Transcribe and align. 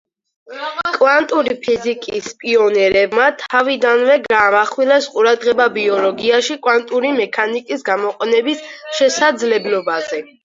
კვანტური 0.93 1.55
ფიზიკის 1.65 2.29
პიონერებმა 2.43 3.27
თავიდანვე 3.43 4.15
გაამახვილეს 4.23 5.09
ყურადღება 5.17 5.69
ბიოლოგიაში 5.77 6.57
კვანტური 6.65 7.11
მექანიკის 7.21 7.85
გამოყენების 7.91 8.65
შესაძლებლობაზე. 9.01 10.23